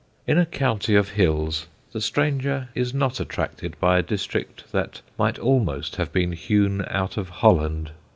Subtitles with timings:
[0.25, 5.37] In a county of hills the stranger is not attracted by a district that might
[5.37, 7.91] almost have been hewn out of Holland.